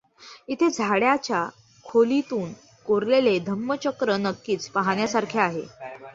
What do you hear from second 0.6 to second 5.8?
झाडाच्या ढोलीतून कोरलेले धम्मचक्र नक्कीच पाहण्यासारखे आहे.